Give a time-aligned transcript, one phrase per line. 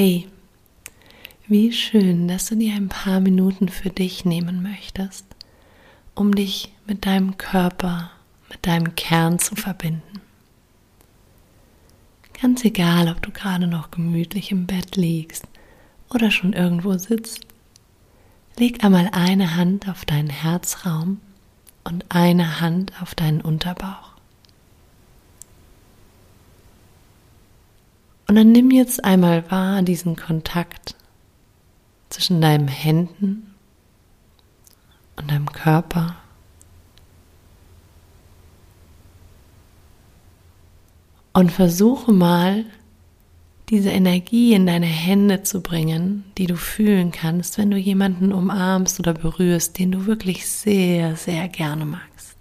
[0.00, 0.28] Hey,
[1.48, 5.26] wie schön, dass du dir ein paar Minuten für dich nehmen möchtest,
[6.14, 8.12] um dich mit deinem Körper,
[8.48, 10.20] mit deinem Kern zu verbinden.
[12.40, 15.48] Ganz egal, ob du gerade noch gemütlich im Bett liegst
[16.14, 17.40] oder schon irgendwo sitzt,
[18.56, 21.20] leg einmal eine Hand auf deinen Herzraum
[21.82, 24.17] und eine Hand auf deinen Unterbauch.
[28.28, 30.94] Und dann nimm jetzt einmal wahr diesen Kontakt
[32.10, 33.54] zwischen deinen Händen
[35.16, 36.16] und deinem Körper.
[41.32, 42.64] Und versuche mal,
[43.70, 48.98] diese Energie in deine Hände zu bringen, die du fühlen kannst, wenn du jemanden umarmst
[48.98, 52.36] oder berührst, den du wirklich sehr, sehr gerne magst.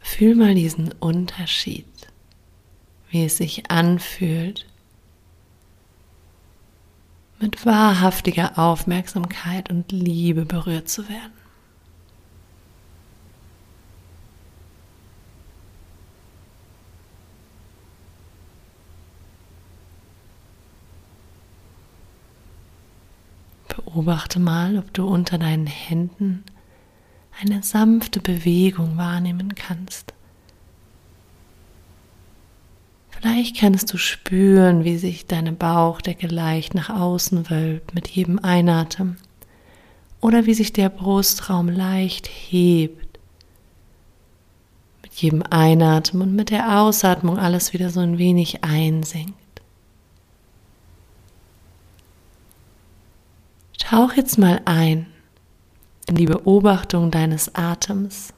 [0.00, 1.86] Fühl mal diesen Unterschied,
[3.10, 4.66] wie es sich anfühlt,
[7.40, 11.32] mit wahrhaftiger Aufmerksamkeit und Liebe berührt zu werden.
[23.68, 26.44] Beobachte mal, ob du unter deinen Händen
[27.40, 30.12] eine sanfte Bewegung wahrnehmen kannst.
[33.20, 39.16] Vielleicht kannst du spüren, wie sich deine Bauchdecke leicht nach außen wölbt mit jedem Einatmen
[40.20, 43.18] oder wie sich der Brustraum leicht hebt.
[45.02, 49.34] Mit jedem Einatmen und mit der Ausatmung alles wieder so ein wenig einsinkt.
[53.78, 55.06] Tauch jetzt mal ein
[56.06, 58.32] in die Beobachtung deines Atems.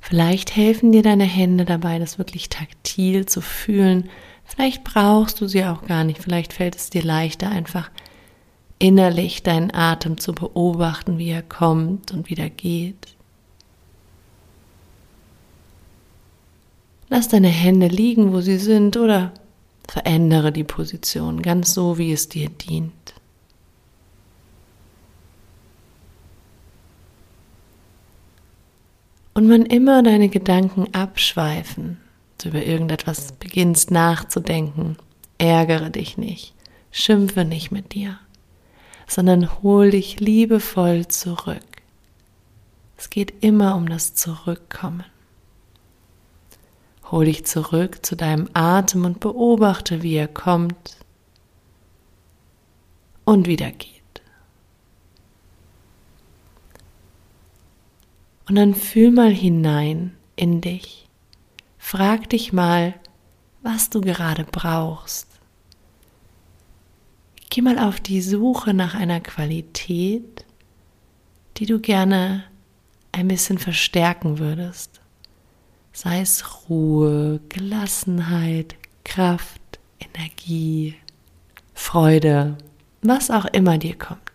[0.00, 4.08] Vielleicht helfen dir deine Hände dabei, das wirklich taktil zu fühlen.
[4.44, 6.22] Vielleicht brauchst du sie auch gar nicht.
[6.22, 7.90] Vielleicht fällt es dir leichter, einfach
[8.78, 13.14] innerlich deinen Atem zu beobachten, wie er kommt und wieder geht.
[17.10, 19.32] Lass deine Hände liegen, wo sie sind, oder
[19.86, 22.92] verändere die Position ganz so, wie es dir dient.
[29.40, 31.96] Und wann immer deine Gedanken abschweifen,
[32.36, 34.98] du über irgendetwas beginnst nachzudenken,
[35.38, 36.52] ärgere dich nicht,
[36.90, 38.18] schimpfe nicht mit dir,
[39.06, 41.62] sondern hol dich liebevoll zurück.
[42.98, 45.04] Es geht immer um das Zurückkommen.
[47.10, 50.98] Hol dich zurück zu deinem Atem und beobachte, wie er kommt
[53.24, 53.99] und wieder geht.
[58.50, 61.08] Und dann fühl mal hinein in dich.
[61.78, 62.94] Frag dich mal,
[63.62, 65.28] was du gerade brauchst.
[67.48, 70.44] Geh mal auf die Suche nach einer Qualität,
[71.58, 72.42] die du gerne
[73.12, 75.00] ein bisschen verstärken würdest.
[75.92, 78.74] Sei es Ruhe, Gelassenheit,
[79.04, 80.96] Kraft, Energie,
[81.72, 82.58] Freude,
[83.00, 84.29] was auch immer dir kommt.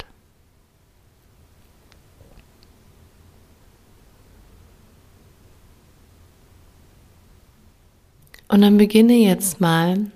[8.56, 10.10] Und dann beginne jetzt mal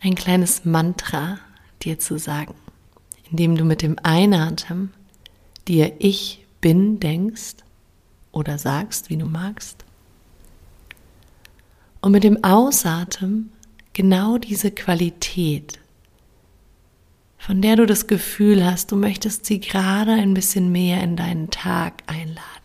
[0.00, 1.38] ein kleines Mantra
[1.82, 2.56] dir zu sagen,
[3.30, 4.92] indem du mit dem Einatmen
[5.68, 7.58] dir ich bin denkst
[8.32, 9.84] oder sagst, wie du magst.
[12.00, 13.52] Und mit dem Ausatmen
[13.92, 15.78] genau diese Qualität,
[17.38, 21.48] von der du das Gefühl hast, du möchtest sie gerade ein bisschen mehr in deinen
[21.50, 22.63] Tag einladen.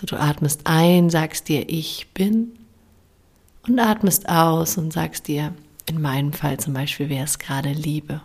[0.00, 2.58] So du atmest ein, sagst dir, ich bin
[3.68, 8.22] und atmest aus und sagst dir, in meinem Fall zum Beispiel wäre es gerade Liebe.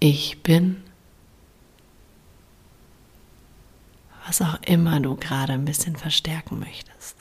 [0.00, 0.82] Ich bin,
[4.26, 7.16] was auch immer du gerade ein bisschen verstärken möchtest.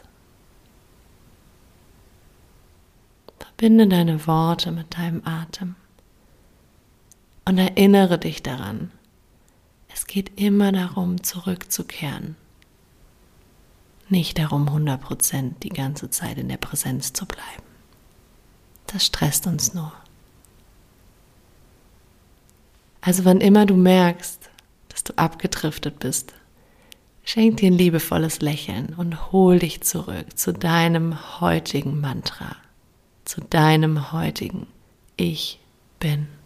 [3.37, 5.75] Verbinde deine Worte mit deinem Atem
[7.45, 8.91] und erinnere dich daran,
[10.09, 12.35] geht immer darum, zurückzukehren.
[14.09, 17.63] Nicht darum, 100% die ganze Zeit in der Präsenz zu bleiben.
[18.87, 19.93] Das stresst uns nur.
[23.01, 24.49] Also wann immer du merkst,
[24.89, 26.33] dass du abgedriftet bist,
[27.23, 32.55] schenk dir ein liebevolles Lächeln und hol dich zurück zu deinem heutigen Mantra,
[33.25, 34.65] zu deinem heutigen
[35.17, 35.59] Ich
[35.99, 36.38] bin.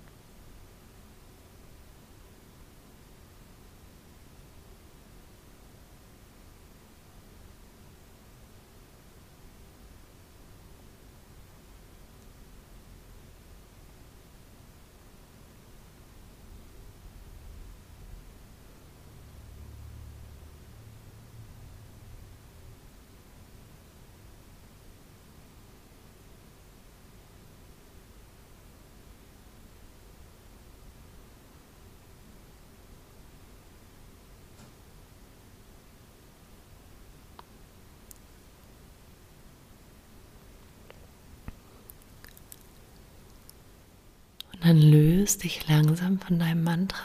[44.63, 47.03] Dann löst dich langsam von deinem Mantra.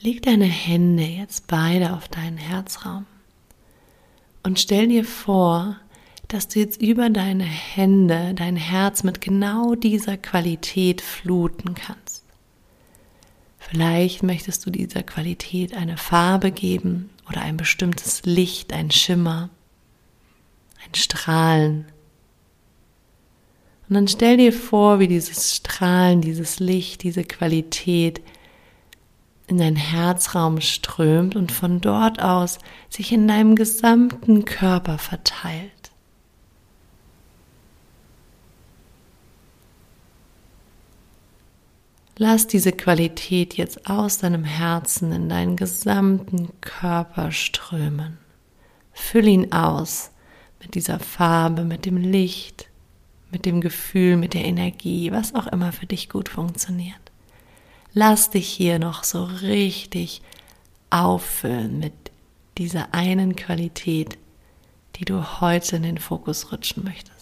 [0.00, 3.04] Leg deine Hände jetzt beide auf deinen Herzraum
[4.42, 5.76] und stell dir vor,
[6.28, 12.24] dass du jetzt über deine Hände dein Herz mit genau dieser Qualität fluten kannst.
[13.58, 19.50] Vielleicht möchtest du dieser Qualität eine Farbe geben oder ein bestimmtes Licht, ein Schimmer,
[20.86, 21.84] ein Strahlen.
[23.90, 28.22] Und dann stell dir vor, wie dieses Strahlen, dieses Licht, diese Qualität
[29.48, 32.58] in deinen Herzraum strömt und von dort aus
[32.88, 35.90] sich in deinem gesamten Körper verteilt.
[42.16, 48.18] Lass diese Qualität jetzt aus deinem Herzen in deinen gesamten Körper strömen.
[48.92, 50.12] Füll ihn aus
[50.60, 52.69] mit dieser Farbe, mit dem Licht,
[53.30, 57.00] mit dem Gefühl, mit der Energie, was auch immer für dich gut funktioniert.
[57.92, 60.22] Lass dich hier noch so richtig
[60.90, 61.92] auffüllen mit
[62.58, 64.18] dieser einen Qualität,
[64.96, 67.19] die du heute in den Fokus rutschen möchtest.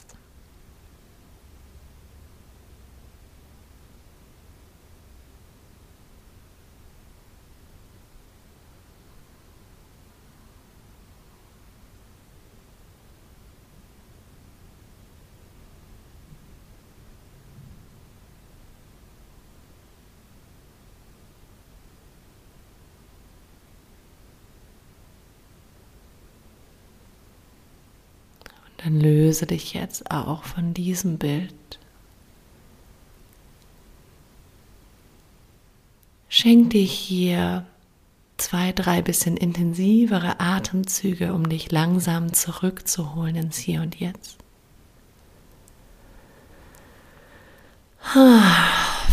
[28.79, 31.55] Dann löse dich jetzt auch von diesem Bild.
[36.29, 37.67] Schenk dich hier
[38.37, 44.39] zwei, drei bisschen intensivere Atemzüge, um dich langsam zurückzuholen ins Hier und Jetzt.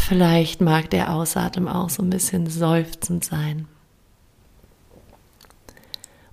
[0.08, 3.68] Vielleicht mag der Ausatmen auch so ein bisschen seufzend sein.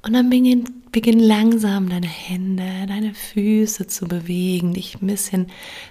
[0.03, 5.47] Und dann beginn, beginn langsam deine Hände, deine Füße zu bewegen, dich ein bisschen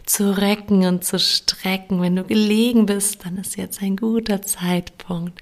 [0.05, 2.01] zu recken und zu strecken.
[2.01, 5.41] Wenn du gelegen bist, dann ist jetzt ein guter Zeitpunkt,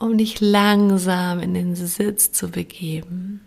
[0.00, 3.40] um dich langsam in den Sitz zu begeben.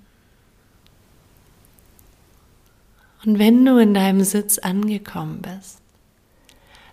[3.25, 5.78] Und wenn du in deinem Sitz angekommen bist,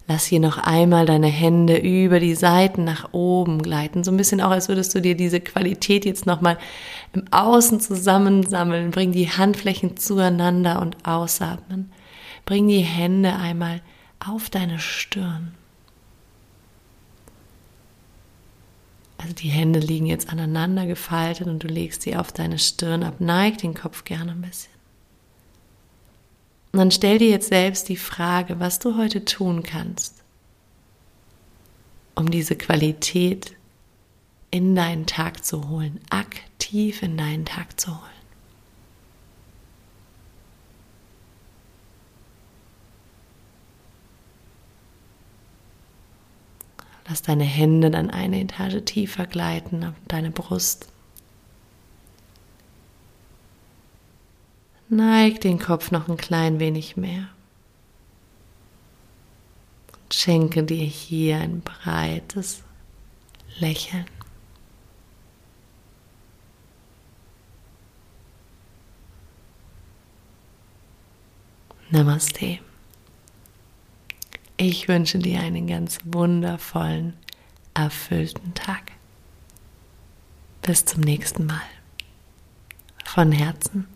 [0.09, 4.41] Lass hier noch einmal deine Hände über die Seiten nach oben gleiten, so ein bisschen
[4.41, 6.59] auch, als würdest du dir diese Qualität jetzt nochmal
[7.13, 8.93] im Außen zusammensammeln.
[8.93, 11.91] Bring die Handflächen zueinander und ausatmen.
[12.45, 13.83] Bring die Hände einmal
[14.25, 15.55] auf deine Stirn.
[19.19, 23.15] Also die Hände liegen jetzt aneinander gefaltet und du legst sie auf deine Stirn ab.
[23.19, 24.76] Neig den Kopf gerne ein bisschen.
[26.73, 30.23] Und dann stell dir jetzt selbst die Frage, was du heute tun kannst,
[32.15, 33.57] um diese Qualität
[34.51, 38.17] in deinen Tag zu holen, aktiv in deinen Tag zu holen.
[47.09, 50.89] Lass deine Hände dann eine Etage tiefer gleiten auf deine Brust.
[54.89, 57.29] Neig den Kopf noch ein klein wenig mehr.
[59.93, 62.63] Und schenke dir hier ein breites
[63.59, 64.07] Lächeln.
[71.91, 72.59] Namaste.
[74.57, 77.15] Ich wünsche dir einen ganz wundervollen,
[77.75, 78.93] erfüllten Tag.
[80.63, 81.61] Bis zum nächsten Mal.
[83.05, 83.96] Von Herzen.